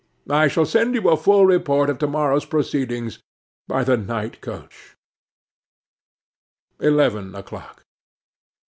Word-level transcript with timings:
I 0.31 0.47
shall 0.47 0.65
send 0.65 0.95
you 0.95 1.09
a 1.09 1.15
full 1.15 1.45
report 1.45 1.87
of 1.87 1.99
to 1.99 2.07
morrow's 2.07 2.43
proceedings 2.45 3.19
by 3.67 3.83
the 3.83 3.97
night 3.97 4.41
coach.' 4.41 4.97
'Eleven 6.79 7.35
o'clock. 7.35 7.83